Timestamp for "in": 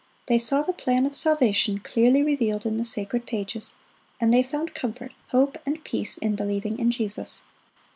2.65-2.77, 6.17-6.35, 6.79-6.89